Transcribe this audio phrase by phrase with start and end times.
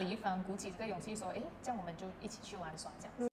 [0.00, 3.28] 李一凡鼓起这个勇气说，哎，这样我们就一起去玩耍这样子。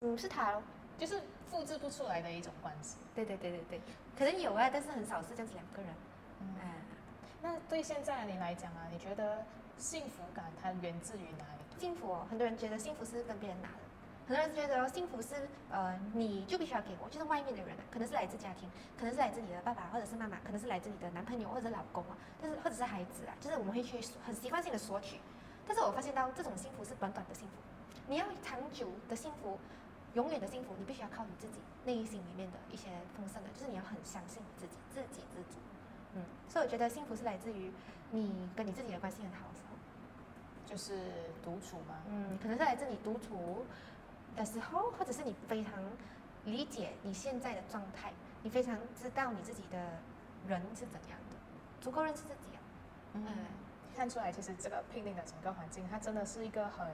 [0.00, 0.60] 嗯，是他咯。
[0.98, 2.96] 就是复制不出来的一种关系。
[3.14, 3.80] 对对对对对，
[4.18, 5.94] 可能有啊，但是很少是这样子两个人。
[6.40, 6.56] 嗯，
[7.40, 9.46] 那对现在的你来讲啊，你觉得
[9.78, 11.62] 幸福感它源自于哪里？
[11.78, 13.74] 幸福哦，很多人觉得幸福是跟别人拿的，
[14.26, 15.34] 很多人觉得幸福是
[15.70, 25.18] 呃，你就必须要给我，就是外面的人啊，可能是来自家庭，可能是来自你的爸爸或者是妈妈，可能是来自你的男朋友或者是老公啊，但是或者是孩子啊，就是我们会去很习惯性的索取。
[25.66, 27.54] 但是我发现到这种幸福是短短的幸福，
[28.06, 29.58] 你要长久的幸福。
[30.14, 35.60] 永远的幸福，你必须要靠你自己内心里面的一些丰盛的，就是你要很相信你自己，自给自足。
[36.16, 37.70] 嗯，所以我觉得幸福是来自于
[38.10, 39.76] 你跟你自己的关系很好的时候，
[40.66, 42.02] 就是独处吗？
[42.08, 43.64] 嗯，可能是来自你独处
[44.36, 45.72] 的时候，或者是你非常
[46.44, 48.12] 理解你现在的状态，
[48.42, 49.78] 你非常知道你自己的
[50.46, 51.36] 人是怎样的，
[51.80, 52.60] 足够认识自己啊。
[53.14, 53.26] 嗯，
[53.96, 56.86] 看出来其实这个聘定的整个环境，它真的是一个很。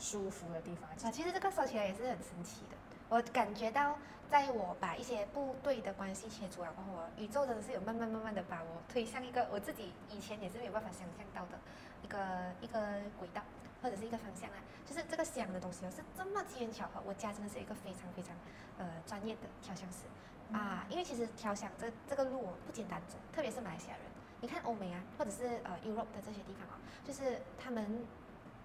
[0.00, 2.76] 舒服的地方啊，其实这个说起来也是很神奇的。
[3.08, 3.96] 我感觉到，
[4.30, 11.58] 在我把一些不对的关系切除了过后，宇宙真的是有慢慢慢慢的把我推向一个我自己以前也是没有办法想象到的
[12.02, 13.42] 一个一个轨道
[13.82, 14.56] 或者是一个方向啊。
[14.84, 17.02] 就是这个想的东西哦，是这么机缘巧合。
[17.06, 18.36] 我家真的是一个非常非常
[18.78, 20.04] 呃专业的调香师
[20.54, 24.02] 啊，因为其实调香这这个路不简单走，特别是马来西亚人。
[24.40, 28.06] 你看欧美啊，或者是呃 Europe 的这些地方啊，就是他们。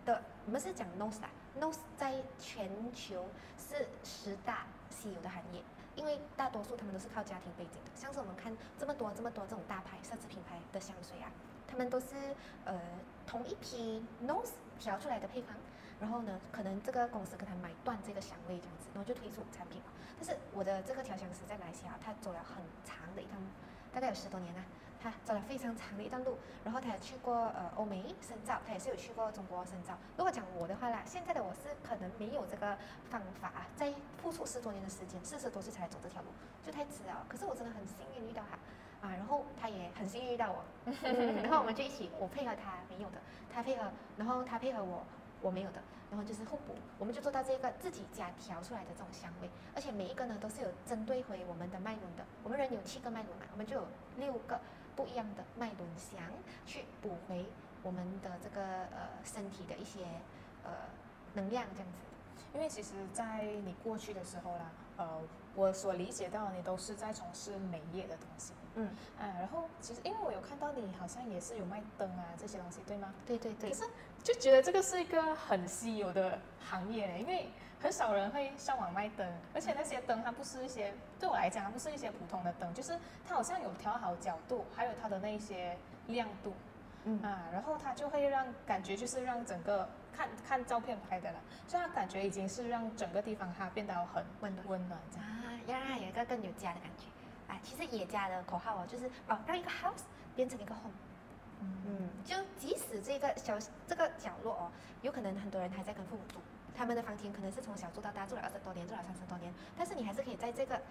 [0.05, 3.25] 的，我们是讲 nose 啊，nose 在全球
[3.57, 5.61] 是十大稀有的行业，
[5.95, 11.31] 因为大多数他们都是靠家庭背景的，像是我们看这么多这么多这种大牌奢侈品牌的香水啊，
[11.67, 12.79] 他们都是呃
[13.25, 15.55] 同一批 nose 调出来的配方，
[15.99, 19.85] 然后呢，可能这个公司跟他买断这个香味这样子，然后就推出产品了
[20.17, 23.41] 但是我的这个调香师在马来西亚，他走了很长的一趟，
[23.91, 24.63] 大概有十多年了。
[25.03, 29.93] 他走了非常长的一段路，然后他也去过呃欧美深造，他也是有去过中国深造。
[30.15, 32.77] 如果讲我的话啦，现在的我是可能没有这个
[33.09, 36.29] 方法，在付出十多年的时间，四十多岁才走这条路，
[36.65, 37.25] 就太迟了。
[37.27, 40.63] 可是我真的很幸运遇到他，啊，然后他也很幸运遇到我，
[41.03, 43.17] 然后我们就一起，我配合他没有的，
[43.53, 45.03] 他配合，然后他配合我，
[45.41, 45.81] 我没有的。
[46.11, 52.23] 然后就是互补，我们就做到这个自己家调出来的这种香味，而且每一个呢都是有针对回我们的脉轮的。
[52.43, 54.59] 我们人有七个脉轮嘛，我们就有六个
[54.95, 56.21] 不一样的脉轮香
[56.65, 57.45] 去补回
[57.81, 58.61] 我们的这个
[58.91, 60.01] 呃身体的一些
[60.63, 60.71] 呃
[61.33, 62.12] 能量这样子。
[62.53, 65.07] 因为其实，在你过去的时候啦，呃，
[65.55, 68.53] 我所理解到你都是在从事美业的东西。
[68.75, 68.87] 嗯，
[69.19, 73.13] 啊，然后其实因为我有看到你好像也是有卖灯啊这些东西，对吗？
[73.25, 73.69] 对对对。
[73.69, 73.83] 可是
[74.23, 77.49] 就觉得这个是一个很稀有的行业，因为
[77.79, 82.97] 很少人会上网卖灯，而且那些灯它不是一些对我来讲它不是一些普通的灯，就是
[83.27, 85.77] 它好像有调好角度，还有它的那些
[86.07, 86.53] 亮度，
[87.03, 97.05] 嗯啊，然后它就会让感觉就是让整个看看照片拍的了，所以它感觉已经是让整个地方它变得很温暖温暖啊，让它有一个更有家的感觉
[97.51, 97.59] 啊。
[97.63, 100.03] 其实野家的口号哦，就是哦，让一个 house
[100.35, 100.93] 变成一个 home。
[101.59, 103.57] 嗯，就即使这个小
[103.87, 104.71] 这个角落哦，
[105.01, 106.39] 有可能很多人还在跟父母住，
[106.75, 110.81] 他们的房间可能是从小住到大，住了二十多年，住了三十多年，但是你还是可以在这个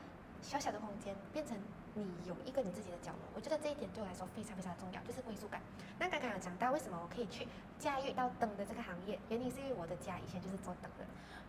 [0.43, 1.57] 小小的空间变成
[1.95, 3.21] 你有一个你自己的角落。
[3.35, 5.63] 我觉得这一点对我来说非常非常重要，就是归属感。
[5.99, 7.47] 那刚刚有讲到为什么我可以去
[7.79, 11.07] 驾驭到灯的这个行业，原因是因为我的家以前就是做灯的。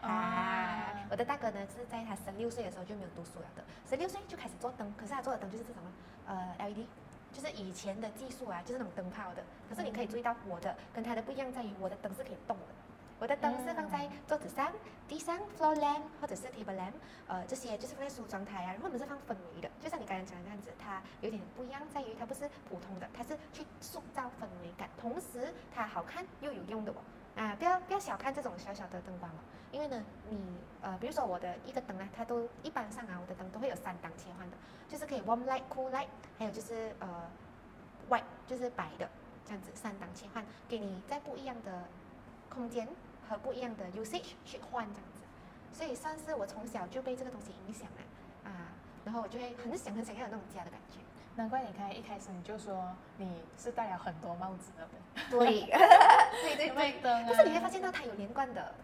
[0.07, 5.81] 啊，我的大哥呢是在他十六岁的时候就没有读书了的，十六岁就开始做灯，可是他做的灯就是这种
[6.27, 6.85] 呃 LED，
[7.31, 9.41] 就是以前的技术啊，就是那种灯泡的。
[9.69, 12.73] 可是你可以注意到我的跟他的不一样在于，我的灯是可以动的，
[13.23, 14.69] 我的灯是放在桌子上、
[15.07, 16.91] 地上 floor lamp 或者是 table lamp，
[17.25, 26.95] 呃，这些就是放在梳妆台啊，如果我们是放氛围的，就像你刚才讲的这样子，它有点不一样在于它不是普通的，它是去塑造氛围感，同时它好看又有用的哦。
[27.37, 29.39] 啊，不要不要小看这种小小的灯光哦，
[29.71, 34.57] 因为呢，你呃，比如说我的一个灯啊，它都一般上啊，我的灯都会有三档切换的，
[34.89, 36.07] 就是可以 warm light、cool light，
[36.37, 37.07] 还有就是呃
[38.09, 39.09] ，white，就是白的，
[39.45, 41.85] 这样子三档切换，给你在不一样的
[42.49, 42.85] 空间
[43.33, 45.21] 和不一样的 usage 去换这样子，
[45.75, 48.69] 所以算是我从小就被这个东西影响了啊，
[49.03, 50.99] 然后我就会很想很想要有那种家的感觉。
[51.35, 54.87] 难怪你看一开始你就说你是戴了很多帽子的，
[55.31, 55.61] 对，
[56.45, 58.75] 对对对，但是你会发现到它有连贯的，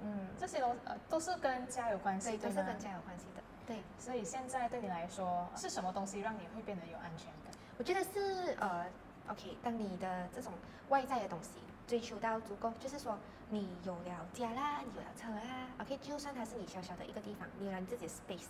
[0.00, 3.82] 嗯，这些都呃都是跟家有关系，对，都是跟家有关系的，对。
[3.98, 7.52] 所以现在对你来说是什么东西让你会变得有安全感？
[7.76, 8.86] 我觉得是呃
[9.28, 10.52] ，OK，当你的这种
[10.90, 11.50] 外在的东西
[11.88, 18.48] 追求到足够，就是说你有了家啦，你有了车啦，OK，就算它是你小小的一个地方，你有了你自己的 space，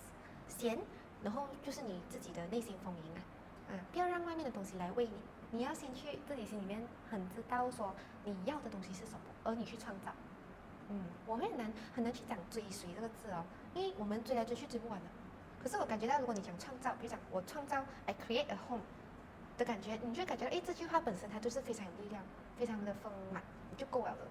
[0.49, 0.79] 闲，
[1.23, 3.21] 然后就是你自己的内心丰盈啊。
[3.69, 7.95] 啊，不要让外面的东西来喂你，你要先去自己心里面很知道说
[8.25, 10.13] 你要的东西是什么，而你去创造。
[10.89, 13.45] 嗯，我会很难很难去讲追随这个字哦，
[13.75, 15.07] 因为我们追来追去追不完的。
[15.63, 18.85] 可是我感觉到，如果你讲创造，比如讲我创造，I create a home
[19.59, 22.23] 的感觉，你就感觉到，哎，这句话本身它就是非常有力量，
[22.57, 23.43] 非常的丰满，
[23.77, 24.29] 就够了的，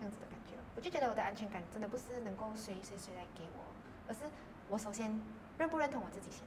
[0.00, 0.56] 这样子的感觉。
[0.74, 3.60] 我就觉得我的安全感真的不是能够随谁谁来给我，
[4.08, 4.20] 而是
[4.68, 5.12] 我首先
[5.58, 6.40] 认不认同我自己先。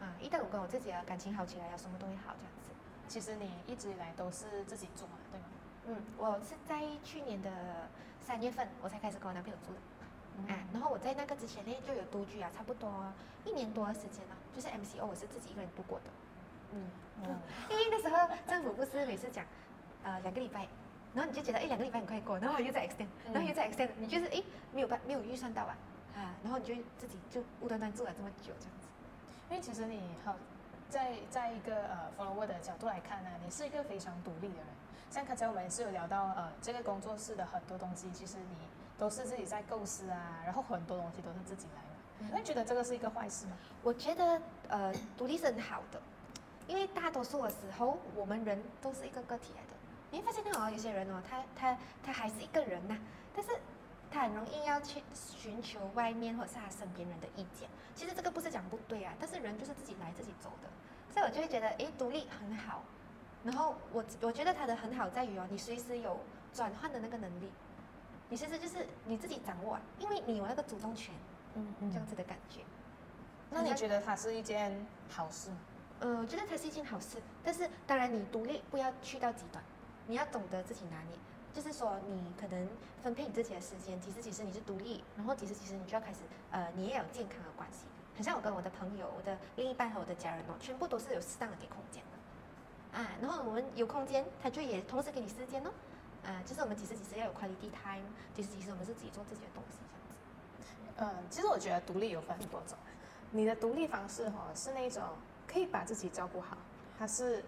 [0.00, 2.70] 啊，一旦我跟我自己的感情好起来，什么都会好这样子。
[3.08, 5.46] 其实你一直以来都是自己做嘛，对吗？
[5.86, 7.50] 嗯，我是在去年的
[8.20, 9.78] 三月份我才开始跟我男朋友住的。
[10.52, 13.12] 哎，然后我在那个之前呢就有独居啊，差不多
[13.44, 16.04] 一年多的时间了，就是 MCO 我是自己一个人度过的。
[16.72, 16.86] 嗯，
[17.68, 19.44] 因为那时候政府不是每次讲，
[20.04, 20.68] 呃两个礼拜，
[21.14, 25.76] 然后你就觉得哎两个礼拜很快过，然后又在 extend，然后又在 extend，你就是哎没有办没有预算到啊，
[26.16, 28.86] 啊，然后你就自己就无端端做了这么久这样子。
[29.50, 30.34] 因为其实你好，
[30.88, 34.66] 在在一个呃 follower 的角度来看呢，你是一个非常独立的人。
[35.10, 38.56] 像刚才我们也是有聊到呃这个工作室的很多东西，其实你。
[38.98, 41.68] 都是自己在构思啊，然后很多东西都是自己
[42.20, 43.52] 来你觉得这个是一个坏事吗？
[43.80, 46.02] 我觉得呃，独立是很好的，
[46.66, 49.77] 因为大多数的时候我们人都是一个个体来的。
[50.10, 52.96] 你会发现到哦，有些人哦，他他他还是一个人呐，
[53.34, 53.50] 但是
[54.10, 57.68] 他很容易要去寻求外面或者是他身边人的意见。
[57.94, 60.68] 其实这个不是讲不对啊，但是人就是自己来自己走的，
[61.12, 62.82] 所以我就会觉得，哎，独立很好。
[63.44, 66.18] 然后我我觉得他的很好在于哦，你随时有
[66.52, 67.50] 转换的那个能力。
[68.30, 71.14] 你其实就是你自己掌握，因为你有那个主动权，
[71.54, 72.60] 嗯嗯，这样子的感觉。
[73.50, 75.56] 那你觉得它是一件好事吗？
[76.00, 79.64] 呃，我觉得它是一件好事，但是当然你独立不要去到极端，
[80.08, 81.16] 你要懂得自己拿捏。
[81.54, 82.68] 就是说你可能
[83.02, 86.18] 分配你自己的时间，其实其实你是独立，然后其实其实你就要开始，
[86.50, 87.86] 呃，你也有健康的关系。
[88.14, 95.70] 很像我跟我的朋友、我的另一半和我的家人哦，全部都是有适当的给空间的，啊，然后我们有空间，他就也同时给你时间哦。
[96.24, 99.78] 啊，就是我们几时几时要有 quality time，几时几时我们是自己做自己的东西
[100.96, 101.16] 这样子。
[101.16, 102.76] 嗯，其实我觉得独立有分很多种，
[103.30, 105.02] 你的独立方式哈是那种
[105.46, 106.58] 可以把自己照顾好，
[106.98, 107.42] 它是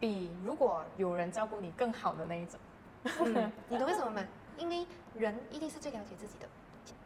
[0.00, 2.58] 比如果有人照顾你更好的那一种。
[3.68, 4.26] 你懂为什么吗？
[4.58, 6.48] 因为人一定是最了解自己的。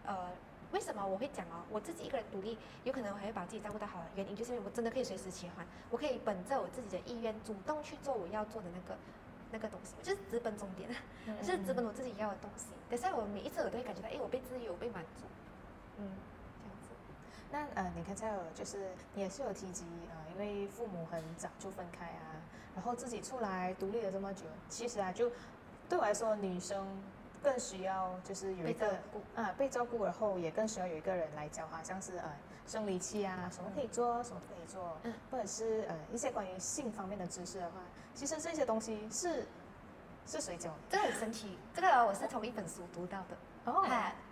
[0.07, 0.31] 呃，
[0.73, 1.63] 为什么我会讲哦？
[1.71, 8.99] 我自己一个人独立，有可能我还会把自己照顾得好，原因就是因为我真的可以随时切换，我可以本着我自己的意愿，主动去做我要做的那个。
[9.53, 10.91] 那个东西，就是直奔终点，
[11.41, 12.67] 就是直奔我自己要的东西。
[12.91, 15.27] 等下我每一次我都会感觉到，哎，我被治愈，我被满足。
[15.97, 16.11] 嗯，
[16.59, 16.91] 这样子。
[17.53, 22.34] 那呃，你看才有就是你也是有提及呃，因为父母很早就分开啊，
[22.75, 25.31] 然后自己出来独立了这么久，其实啊，就
[25.89, 26.87] 对我来说，女生
[27.43, 28.99] 更需要就是有一个
[29.37, 32.33] 啊被照顾，然后也更需要有一个人来教，好像是呃
[32.67, 37.77] 生理期啊，什么可以做，什么不可以做，嗯或者是呃一些关于性方面的知识的话。
[38.15, 39.45] 其实这些东西是
[40.27, 40.71] 是谁教？
[40.89, 43.37] 这个很神奇，这个我是从一本书读到的。
[43.73, 43.85] 哦，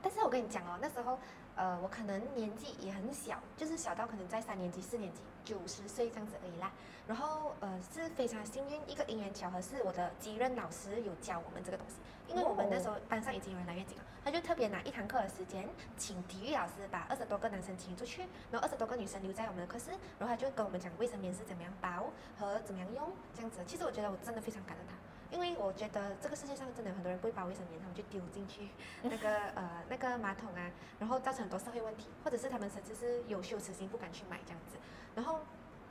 [0.03, 1.19] 但是我跟你讲哦，那时候
[1.56, 6.71] 呃，我可能年纪也很小，就是小到可能在三年级、四年级、九十岁这样子而已啦。
[7.06, 11.97] 然后呃，是非常幸运，一个因缘巧合，是我的继任老师有教我们这个东西。
[12.29, 15.69] 因为我们那时候班上已经有人来月经了，他就特别拿一堂课的时间，
[15.99, 23.59] 请体育老师把二十多个男生请出去，然后二十多个女生留在我们的课室，然后他就跟我们讲卫生棉是怎么样包和怎么样用这样子。
[23.66, 24.95] 其实我觉得我真的非常感恩他，
[25.33, 28.69] 因为我觉得这个世界上真的有很多人不会把卫生棉，他们就丢进去
[29.03, 30.71] 那个 呃那个马桶啊，
[31.01, 34.77] 然后造成很多社会问题，或者是他们甚至是有羞耻心不敢去买这样子，
[35.17, 35.41] 然后。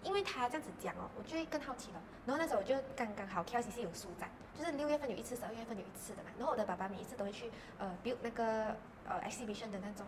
[0.04, 2.02] 因为他这样子讲哦，我就会更好奇了。
[2.26, 6.32] 然后那时候我就刚刚好 KLCC 有书展，就是六月份有一次，十二月份有一次的嘛。
[6.40, 8.76] 然后我的爸爸每一次都会去呃 build 那个
[9.08, 10.08] 呃 exhibition 的那种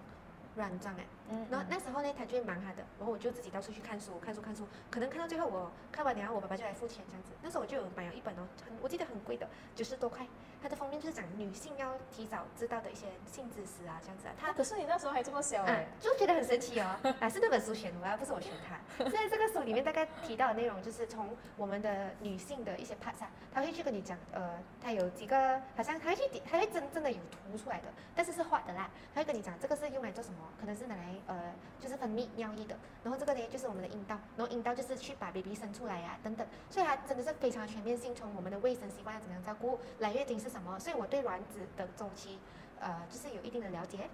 [0.56, 1.06] 软装哎。
[1.30, 1.46] 嗯。
[1.50, 4.68] 然后那时候呢，他就会忙他的，然后我就自己到处去看书，看书，看书。
[4.90, 7.32] 可能看到最后我看完，然后我爸爸就来付钱这样子。
[7.42, 10.26] 那时候我就有买了一本哦，很我记得很贵的，九十多块。
[10.62, 14.34] 它的封面就是讲女性要提早知道的一些性知识啊，这样子啊。
[14.40, 16.96] 它可是你那时候还这么小哎，就觉得很神奇哦。
[17.20, 19.04] 啊，是那本书选的，而不是我选它。
[19.10, 28.90] 在这个书里面大概提到的内容，就是从我们的女性的一些 part 上，他会去跟你讲，呃，他有几个，好像他会去，他会真正的有图出来的，但是是画的啦。
[29.14, 30.38] 他会跟你讲，这个是用来做什么？
[30.58, 32.76] 可能是拿来呃，就是分泌尿液的。
[33.04, 36.48] 然后这个呢，就是我们的阴道，然后阴道就是去把 baby 生出来呀，等等。
[36.70, 40.80] 所以它真的是非常全面性，从我们的卫生习惯要怎么样照顾，来月经是什么？
[40.80, 42.40] 所以我对卵子的周期，
[42.80, 44.10] 呃，就是有一定的了解。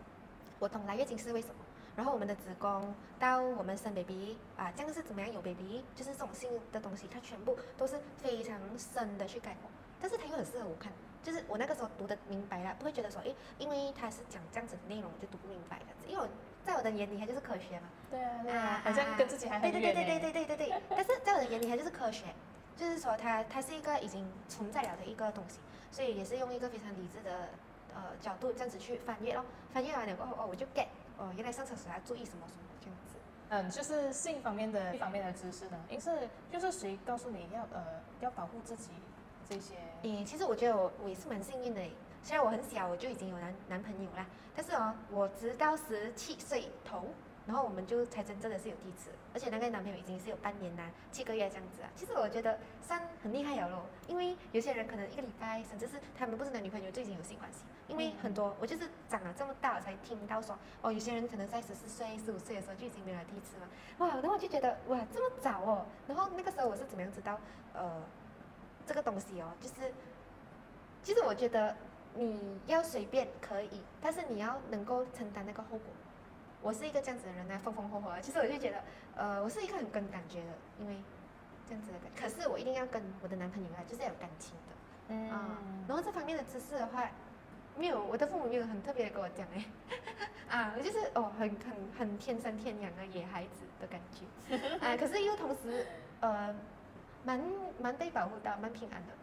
[0.60, 1.56] 我懂来月经是为什么，
[1.96, 9.70] 然后我们的子宫到我们生 baby 啊，这样是怎么样有 baby，就是这种性的东西，它全部都是非常深的去概括。
[10.02, 15.86] 但是它又很适合我看，就是我那个时候读的明白了，不会觉得说，诶，因为它是讲这样子的内容，我就读不明白的。
[16.08, 16.28] 因为我
[16.66, 17.88] 在我的眼里它就是科学嘛。
[18.12, 20.82] 对啊对啊啊，好像跟自己还对很远对对对对欸对对对对。
[20.90, 22.26] 但是在我的眼里，它就是科学，
[22.76, 25.60] 就是说它它是一个已经存在了的一个东西，
[25.92, 27.50] 所以也是用一个非常理智的
[27.94, 29.46] 呃角度这样子去翻阅咯。
[29.72, 30.88] 翻阅完了过后，哦，我就 get
[31.18, 33.16] 哦，原来上厕所要注意什么什么这样子。
[33.50, 37.84] 嗯，就是性方面的方面的知识呢，因是就是谁告诉你要呃
[38.22, 38.90] 要保护自己
[39.48, 39.76] 这些？
[40.04, 47.08] 诶，其实我觉得我我也是蛮幸运的诶，虽然我很小我就已经有男男朋友啦，但是哦，我直到十七岁头，
[47.48, 51.90] 然后我们就才真正的是有第一次，而且那个男朋友已经是有半年啦，七个月这样子啊。
[51.96, 63.68] 其实我觉得算很厉害了咯，因为有些人可能一个礼拜，甚至是他们不是男女朋友就已经有性关系，因为很多我就是长了这么大我才听到说，哦，有些人可能在十四岁、十五岁的时候就已经没有了第一次嘛，
[64.00, 67.40] 哇，然后我就觉得哇这么早哦，然后那个时候我是怎么样知道
[67.74, 68.04] 呃
[68.86, 69.94] 这个东西哦，就是
[71.02, 71.76] 其实我觉得
[72.26, 75.88] 你要随便可以，但是你要能够承担那个后果。
[76.62, 78.22] 我是一个这样子的人呢，风风火火的。
[78.22, 78.84] 其实我就觉得，
[79.16, 80.48] 呃，我是一个很跟感觉的，
[80.78, 80.98] 因为
[81.66, 82.12] 这样子的感。
[82.16, 84.76] 可是我一定要跟我的男朋友啊，就是要有感情的。
[85.12, 85.58] 嗯啊
[85.88, 87.10] 然后这方面的知识的话，
[87.78, 89.66] 没有我的父母没有很特别的跟我讲哎，
[90.52, 95.88] 啊，我就是哦很很很天生天养的野孩子的感觉， 啊，可是又同时
[96.20, 96.54] 呃
[97.24, 97.42] 蛮
[97.82, 99.14] 蛮被保护到，蛮平安的，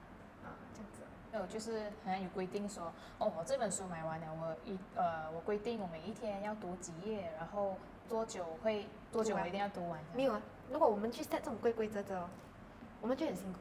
[1.36, 7.76] 有就是好像有规定说，哦，我这本书买完了，我一呃我规定我每一天要读几页，然后
[8.08, 10.00] 多久会多久我一定要读完。
[10.14, 12.28] 没有啊，如果我们去 set 这种规规则则哦，
[13.00, 13.58] 我们就很辛苦。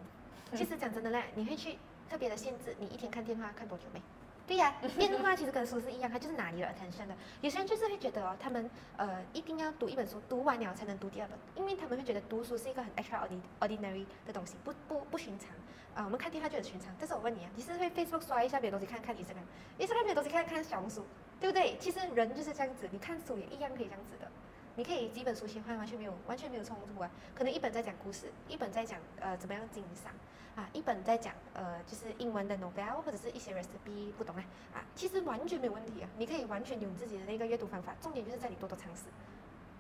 [0.55, 1.77] 其实讲真的嘞，你会去
[2.09, 4.01] 特别的限制你一天看电话看多久没？
[4.47, 7.15] 对呀、电话其实跟书是一样，它就是拿你的 attention 的。
[7.41, 15.49] 有些人就是会觉得哦，他们呃一定要读一本书，读完了才能读第二本，因为他们会觉得读书是一个很 extraordinary 的东西，不不不寻常。
[15.95, 16.93] 啊、我们看电话就很寻常。
[16.99, 21.05] 但是我问你啊，你是会 Facebook 刷一下别的东西看看 Instagram，Instagram 别的东西看看小红书，
[21.39, 21.77] 对不对？
[21.79, 24.29] 其实人就是这样子，你看书也一样可以这样子的。
[24.75, 27.09] 你可以几本书切换，完全没有完全没有冲突啊。
[27.33, 30.11] 可能一本在讲故事，一本在讲呃怎么样经商
[30.53, 36.09] 啊，一本在讲呃就是英文的 novel 或者是一些 recipe 不懂啊啊，其实完全没有问题啊。
[36.17, 39.03] 你可以完全有自己的那个阅读方法，重点就是在你多多尝试。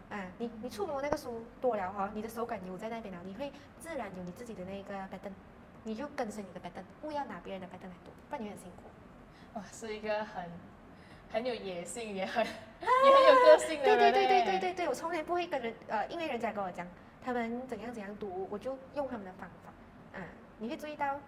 [0.07, 5.33] 啊，你你触摸那个书多了哈，你的手感有在那边了，你会自然有你自己的那个 pattern，
[5.87, 8.83] 你就跟随你的 pattern，不要拿别人的 pattern 来读，不然你很辛苦。
[9.53, 10.49] 哇，是一个很
[11.31, 12.43] 很有野性，也很
[12.81, 16.87] 也很有个性的人对对对对欸对对对，我从来不会跟人呃，因为人家跟我讲
[17.23, 19.71] 他们怎样怎样读，我就用他们的方法。
[20.13, 20.23] 嗯，
[20.57, 21.19] 你会注意到，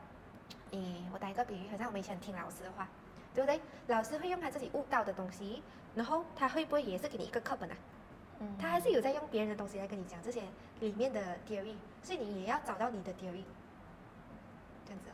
[0.72, 2.90] 诶，我打一个比喻，好像我们以前听老师的话，
[3.36, 3.62] 对不对？
[3.86, 5.62] 老师会用他自己悟到的东西，
[5.94, 7.76] 然后他会不会也是给你一个课本啊？
[8.40, 10.42] 嗯他还是有在用别人的东西来跟你讲这些
[10.80, 11.74] 里面的 theory，
[12.04, 13.44] 所以你也要找到你的 theory，
[14.88, 15.14] 这样子哦。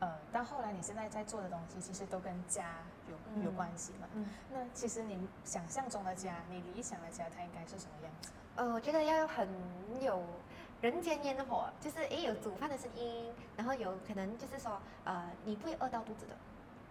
[0.00, 4.06] 呃，到后来你现在在做的东西，其实都跟家有、有嗯关系嘛。
[4.12, 4.28] 嗯。
[4.52, 8.30] 那其实你想象中的家，你理想的家，它应该是什么样子？
[8.56, 9.48] 呃，我觉得要很
[10.00, 10.22] 有
[10.82, 16.36] 人间烟火，就是诶有煮饭的声音，然后有可能就是说呃你不会饿到肚子的，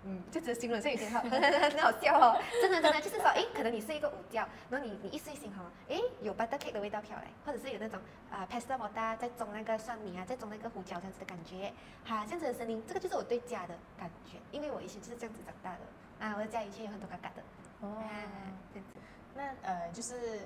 [0.07, 7.99] 嗯，就只是形容这一点好很很好笑哦，真的真的就是说哎可能你睡一个午觉，然后你你一睡醒哈，诶有 butter cake 的味道飘来，或者是有那种
[8.31, 11.73] 啊、pasta m o t a 在种那个蒜泥啊，在种那个胡椒这样子的感觉，
[12.05, 15.79] 哈这样子的声音，这个就是我对家的感觉，因为我以前就是这样子长大的
[16.19, 17.41] 啊，我的家以前有很多嘎嘎的，
[17.81, 18.05] 哦啊
[18.71, 18.99] 这样子。
[19.33, 20.41] 那呃，就是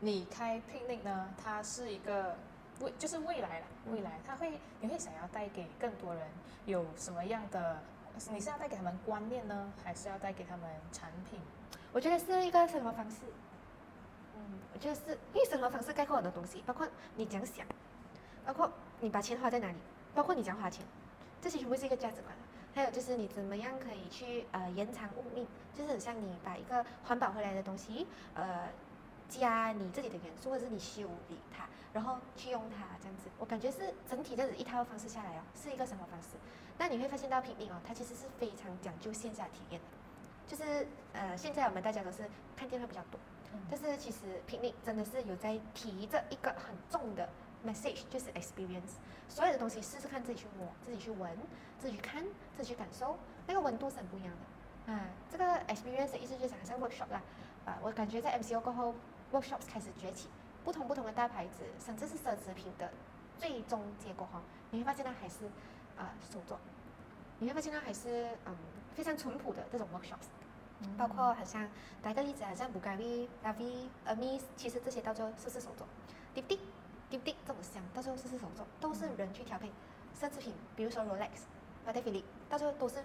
[0.00, 2.36] 你开 picnic 呢，它是一个
[2.80, 6.22] 未，就是未来了，未来它会，你会想要带给更多人
[6.66, 7.82] 有什么样的？
[8.32, 11.38] 你是要带给他们观念呢，还是要带给他们产品？
[11.92, 13.18] 我觉得是一个生活方式。
[14.36, 17.66] 嗯，我觉得是因为生活方式概括很多东西，包括你怎样想，
[18.44, 19.76] 包括你把钱花在哪里，
[20.14, 20.84] 包括你怎样花钱，
[21.40, 22.34] 这些全部是一个价值观。
[22.74, 28.68] 还有就是你怎么样可以去呃延长物命，就是很像你把一个环保回来的东西，呃
[29.38, 33.28] 加你自己的元素，或者是你修理它，然后去用它这样子。
[33.38, 36.28] 我感觉是整体这样子一套方式下来哦，是一个生活方式。
[36.78, 39.86] 那你会发现到平民哦，它其实是非常讲究线下体验的。
[40.46, 43.18] 就是呃，现在我们大家都是看电话比较多，
[43.70, 47.28] 但是其实平民真的是有在提着一个很重的
[47.64, 48.98] message，就是 experience。
[49.26, 51.30] 所有的东西试试看，自己去摸，自己去闻，
[51.78, 52.22] 自己去看，
[52.56, 54.92] 自己去感受，那个温度是很不一样的。
[54.92, 57.22] 啊，这个 experience 的意思就是好像 workshop 啦。
[57.64, 58.94] 啊，我感觉在 MCO 过后
[59.34, 60.28] ，workshops 开始崛起，
[60.62, 62.88] 不同不同的大牌子，甚至是奢侈品的
[63.36, 65.46] 最终结果哈，你会发现它还是
[65.98, 66.58] 啊手作，
[67.40, 68.56] 你会发现它还是嗯
[68.94, 70.28] 非常淳朴的这种 workshops。
[70.98, 71.66] 包括好像
[72.02, 75.86] 打一个例子，好像 Bulgari、Lavi、Hermes，其实这些到最后是是手作。
[76.34, 76.66] d i p d i
[77.08, 79.70] d i p d i 这种香，到最后是是手作，都是人去调配。
[80.20, 81.30] 奢侈品，比如说 Rolex、
[81.86, 82.96] Patek Philippe，到最后都是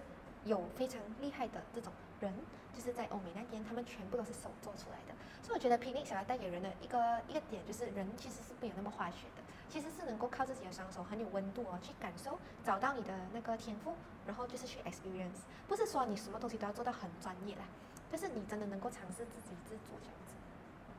[0.44, 2.34] 有非常厉害的这种人，
[2.74, 5.14] 就是在欧美那边，他们全部都是手做出来的。
[5.50, 17.64] 所以我觉得霹雳想要带给人的一个一个点，就是人其实是没有那么化学的，其实是能够靠自己的双手很有温度哦，去感受，找到你的那个天赋，然后就是去 experience，不是说你什么东西都要做到很专业啦，
[18.12, 20.34] 但是你真的能够尝试自己自足这样子。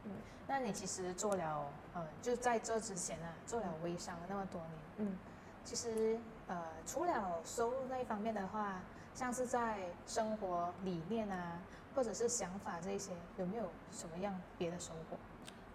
[0.04, 0.12] 嗯，
[0.46, 5.18] 那你其实做了，呃，就在这之前啊，做了微商那么多年，嗯，
[5.64, 8.82] 其实呃，除了收入那一方面的话，
[9.16, 11.58] 像是在生活理念啊，
[11.96, 15.18] 或者是想法这一些，有没有什么样别的收获？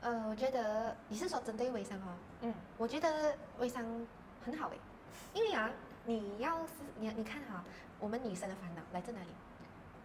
[0.01, 3.85] 呃，我觉得你是说针对微商哦，嗯，我觉得微商
[4.45, 4.79] 很好诶，
[5.35, 5.71] 因为啊，
[6.05, 7.65] 你要是你你看哈，
[7.99, 9.29] 我们女生的烦恼来自哪里？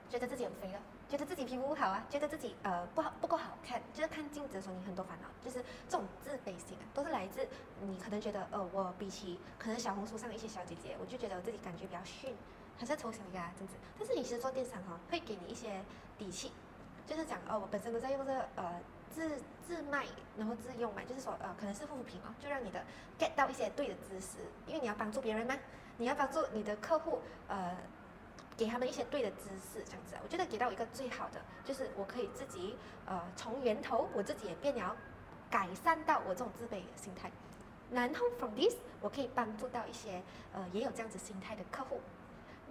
[0.10, 7.48] 觉得自己很肥了，觉得自己皮肤不好啊，觉得自己呃不好不够好看，就是看镜子的时候你很多烦恼，就是这种自卑心啊，都是来自
[7.80, 12.36] 你可能觉得呃我比起可能小红书上的一些小姐姐，我就觉得我自己感觉比较逊，
[12.82, 13.76] 还是丑小鸭这样子。
[14.00, 15.84] 但是你其实做电商哈，会给你一些
[16.18, 16.52] 底气，
[17.06, 18.82] 就是讲哦我本身都在用这个呃
[19.14, 22.84] 自自卖，然后自用嘛，就是说呃可能是护肤品哦，就让你的
[23.20, 25.56] get 到一些对的知识，因为你要帮助别人嘛，
[25.98, 27.78] 你要帮助你的客户呃。
[28.58, 32.76] 给他们一些对的知识，这样子，我觉得给到一个最好的，就是我可以自己
[33.08, 34.96] 呃从源头，我自己也变了，
[35.50, 37.32] 改善到我这种自卑的心态，
[37.90, 40.22] 然后 from this 我可以帮助到一些
[40.54, 42.02] 呃也有这样子心态的客户，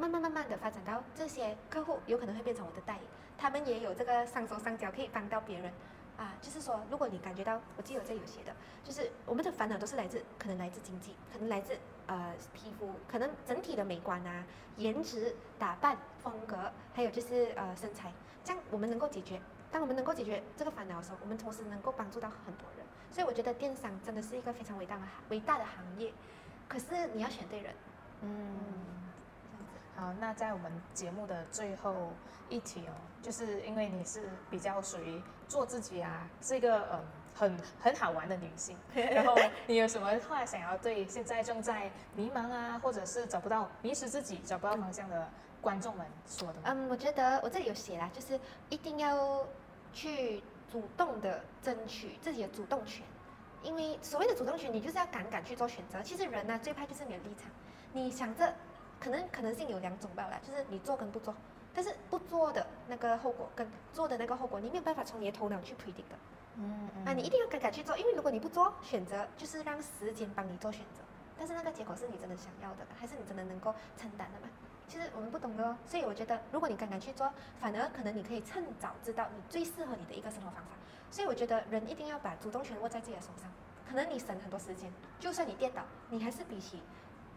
[0.01, 3.03] 慢慢慢慢的发展到这些客户有可能会变成我的代理，
[3.37, 5.71] 他们也有这个上手上脚可以帮到别人。
[6.17, 8.55] 啊，就是说，如果你感觉到，我记得这有写的，
[8.85, 14.45] 就是我们的烦恼都是来自，可能来自经济，可能来自呃皮肤，可能整体的美观啊、
[14.77, 18.13] 颜值、打扮、风格，还有就是呃身材，
[18.45, 19.41] 这样我们能够解决。
[19.73, 22.85] 当我们能够解决这个烦恼的时候，我们同时能够帮助到很多人。
[23.11, 26.13] 所以我觉得电商真的是一个非常伟大的伟大的行业，
[26.69, 27.75] 可是你要选对人。
[28.21, 28.29] 嗯，
[30.01, 32.11] 好，那在我们节目的最后
[32.49, 37.05] 一题哦，就是因为你是比较属于做自己啊，是一个嗯
[37.35, 39.37] 很很好玩的女性，然后
[39.69, 45.29] 你有什么话想要对现在正在迷茫啊，或者是找不到迷失自己、找不到方向的
[45.61, 46.55] 观众们说的？
[46.65, 49.47] 嗯，我觉得我这里有写啦，就是一定要
[49.93, 53.05] 去主动的争取自己的主动权，
[53.63, 56.03] 因为所谓的主动权，你就是要敢敢去做选择。
[56.03, 57.51] 其实人呢，最怕就是你的立场，
[57.93, 58.51] 你想着
[59.01, 61.35] 可能可能性有两种吧啦，就是你做跟不做，
[61.75, 66.19] 但是不做的那个后果跟做的那个后果，你没有办法从你的头脑去 predict 的。
[66.57, 71.01] 嗯嗯啊，你一定要敢敢去做，因为如果你不做选择，就是让时间帮你做选择，
[71.39, 74.49] 但是那个结果是你真的想要的，还是你真的能够承担的嘛？
[74.87, 80.73] 其实我们不懂的哦，所以我觉得，如果你敢敢去做，反而可能你可以趁早知道你最适合你的一个生活方法。
[81.11, 83.51] 所以我觉得人一定要把主动权握在自己的手上，
[83.89, 86.83] 可能你省很多时间，就算你跌倒，你还是比起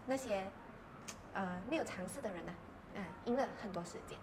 [0.08, 0.48] 那些
[1.34, 2.52] 呃没有尝试的人呢、
[2.96, 4.18] 嗯，赢了很多时间。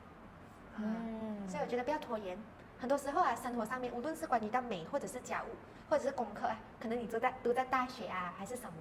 [0.76, 2.38] 嗯所以我觉得不要拖延。
[2.78, 5.48] 很多时候啊，生活上面无论是关于到美，或者是家务，
[5.90, 8.78] 或者是功课啊，可能你都在都在大学啊，还是什么，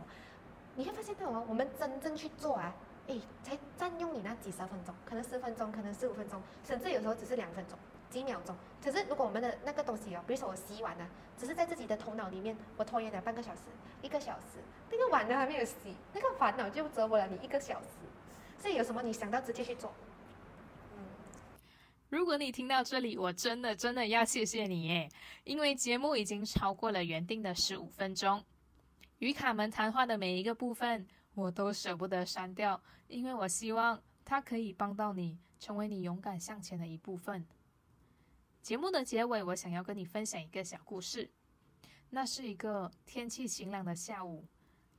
[0.76, 2.74] 你会发现到哦，我们真正去做啊，
[3.08, 7.78] 诶，才占用你那几十分钟，可能十分钟，可能十五分钟，甚至有时候只是两分钟、
[8.10, 8.56] 几秒钟。
[8.82, 11.06] 可是如果我们的那个东西哦，比如说我洗碗啊，
[11.38, 13.64] 只是在自己的头脑里面，我拖延了半个小时、
[14.02, 17.88] 一个小时，那个碗呢还没有洗，那个烦恼就折磨了你一个小时。
[18.60, 19.94] 所以有什么你想到直接去做。
[22.10, 25.10] 如果你听到这里，我真的真的要谢谢你耶，
[25.44, 28.44] 因为节目已经超过了原定的十五分钟。
[29.20, 37.46] 与卡门谈话的每一个部分，我都舍不得删掉，因为我希望它可以帮到你，成为你勇敢向前的一部分。
[38.62, 41.30] 节目的结尾，我想要跟你分享一个小故事。
[42.10, 44.48] 那是一个天气晴朗的下午，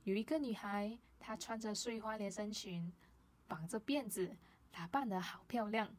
[0.05, 2.89] 有一个女孩，她穿着碎花连身裙，
[3.51, 4.37] 绑着辫子，
[4.71, 5.93] 打扮得好漂亮。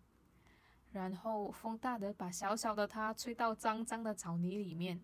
[0.91, 4.99] 然后风大的把小小的她吹到脏脏的草泥里面。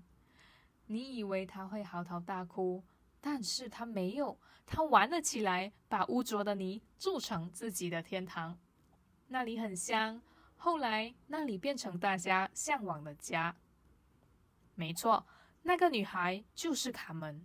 [0.87, 2.83] 你以为她会嚎啕大哭，
[3.21, 8.59] 但是她没有，她玩了起来，把污浊的泥筑成自己的天堂。
[9.27, 10.23] 那里很香，
[10.57, 13.55] 后来那里变成大家向往的家。
[14.75, 15.27] 没错，
[15.65, 17.45] 那个女孩就是卡门，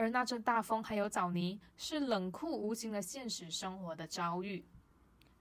[0.00, 4.64] 而那阵大风还有枣泥是冷酷无情的现实生活的遭遇。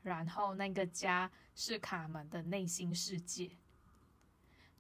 [0.01, 3.49] 然后那个家是卡门的内心世界。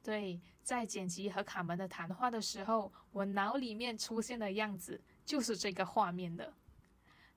[0.03, 6.53] 对，在剪辑和卡门的谈话的时候，我脑里面出现的样子就是这个画面的。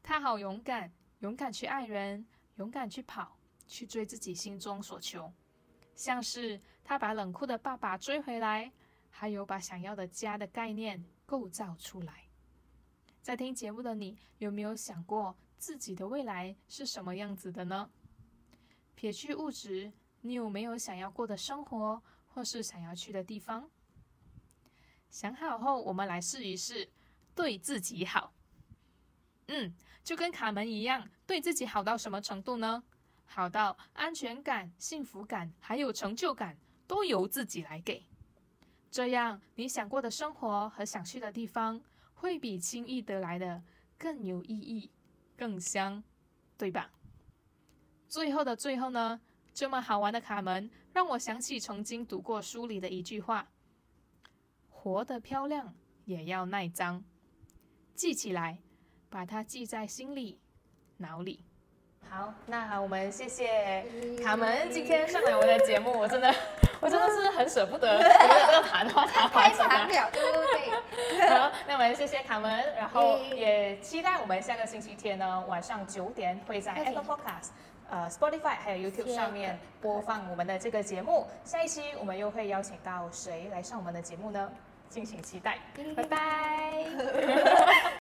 [0.02, 2.26] 他好勇敢，勇敢去爱人，
[2.56, 5.32] 勇敢去跑，去追自己心中所求。
[5.94, 8.72] 像是他把冷酷的爸爸追回来，
[9.10, 12.24] 还有把想要的家的概念构造出来。
[13.22, 15.36] 在听节目的你，有没有想过？
[15.56, 17.88] 自己的未来是什么样子的呢？
[18.96, 23.70] 撇去物质，你有没有想要过的生活，或是想要去的地方？
[25.08, 26.90] 想好后，我们来试一试，
[27.32, 28.34] 对自己好。
[29.46, 32.82] 嗯，就跟卡门一样，对自己好到什么程度呢？
[33.24, 36.58] 好到安全感、幸福感还有成就感
[36.88, 38.04] 都由自己来给。
[38.90, 41.80] 这样，你想过的生活和想去的地方，
[42.22, 43.60] 会比轻易得来的
[43.98, 44.88] 更有意义、
[45.36, 46.00] 更香，
[46.56, 46.88] 对吧？
[48.08, 49.20] 最后的最后呢，
[49.52, 53.48] 这么好玩的卡门，让我想起曾经读过书里的一句话。
[54.70, 57.02] 活得漂亮也要耐脏，
[57.96, 58.58] 记起来，
[59.10, 60.38] 把它记在心里、
[60.98, 61.44] 脑里。
[62.08, 63.84] 好，那我们谢谢
[64.22, 66.32] 卡门今天上来我的节目，我真的，
[66.80, 70.51] 我真的是很舍不得 我的这个谈话谈太完长了，对不对？
[71.28, 77.48] 好，那我们谢谢卡门，然后也期待我们下个星期天呢晚上九点会在 Apple Podcast、
[77.88, 81.26] 呃 Spotify 还有 YouTube 上面播放我们的这个节目。
[81.44, 84.50] 下一期我们又会邀请到谁来上我们的节目呢？
[84.88, 85.58] 敬请期待，
[85.96, 86.84] 拜拜。